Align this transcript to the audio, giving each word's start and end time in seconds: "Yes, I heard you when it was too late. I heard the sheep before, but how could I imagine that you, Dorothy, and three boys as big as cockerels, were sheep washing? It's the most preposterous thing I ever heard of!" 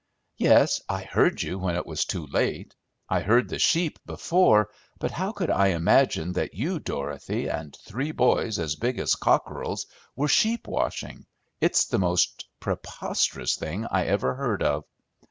"Yes, 0.37 0.81
I 0.89 1.03
heard 1.03 1.43
you 1.43 1.59
when 1.59 1.75
it 1.75 1.85
was 1.85 2.05
too 2.05 2.25
late. 2.25 2.73
I 3.07 3.19
heard 3.19 3.49
the 3.49 3.59
sheep 3.59 3.99
before, 4.07 4.71
but 4.97 5.11
how 5.11 5.31
could 5.31 5.51
I 5.51 5.67
imagine 5.67 6.33
that 6.33 6.55
you, 6.55 6.79
Dorothy, 6.79 7.47
and 7.47 7.75
three 7.85 8.11
boys 8.11 8.57
as 8.57 8.73
big 8.75 8.97
as 8.97 9.13
cockerels, 9.13 9.85
were 10.15 10.27
sheep 10.27 10.67
washing? 10.67 11.27
It's 11.59 11.85
the 11.85 11.99
most 11.99 12.45
preposterous 12.59 13.55
thing 13.57 13.85
I 13.91 14.05
ever 14.07 14.33
heard 14.33 14.63
of!" 14.63 14.85